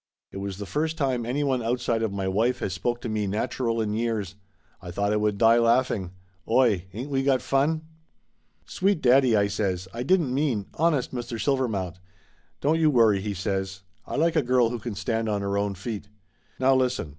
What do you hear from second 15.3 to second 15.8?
her own